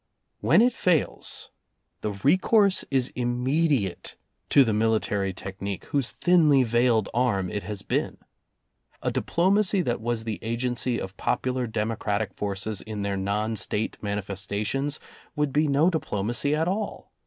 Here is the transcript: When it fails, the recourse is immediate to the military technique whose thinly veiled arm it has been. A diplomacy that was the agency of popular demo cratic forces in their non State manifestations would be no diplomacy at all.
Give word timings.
When 0.39 0.63
it 0.63 0.73
fails, 0.73 1.51
the 2.01 2.11
recourse 2.13 2.83
is 2.89 3.09
immediate 3.15 4.15
to 4.49 4.63
the 4.63 4.73
military 4.73 5.31
technique 5.31 5.85
whose 5.85 6.13
thinly 6.13 6.63
veiled 6.63 7.07
arm 7.13 7.51
it 7.51 7.61
has 7.61 7.83
been. 7.83 8.17
A 9.03 9.11
diplomacy 9.11 9.81
that 9.81 10.01
was 10.01 10.23
the 10.23 10.39
agency 10.41 10.99
of 10.99 11.15
popular 11.17 11.67
demo 11.67 11.97
cratic 11.97 12.33
forces 12.33 12.81
in 12.81 13.03
their 13.03 13.15
non 13.15 13.55
State 13.55 13.95
manifestations 14.01 14.99
would 15.35 15.53
be 15.53 15.67
no 15.67 15.91
diplomacy 15.91 16.55
at 16.55 16.67
all. 16.67 17.11